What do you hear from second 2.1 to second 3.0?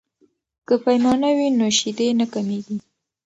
نه کمیږي.